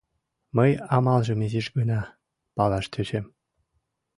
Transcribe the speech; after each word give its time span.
Мый 0.57 0.71
амалжым 0.95 1.39
изиш 1.45 1.67
гына 1.77 1.99
палаш 2.55 2.85
тӧчем... 2.93 3.25